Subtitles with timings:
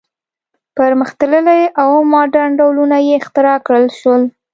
[0.77, 4.21] پرمختللي او ماډرن ډولونه یې اختراع کړل شول.